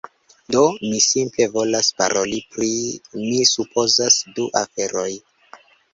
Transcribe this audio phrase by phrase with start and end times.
[0.53, 0.61] Do,
[0.91, 2.71] mi simple volas paroli pri...
[3.21, 5.09] mi supozas du aferoj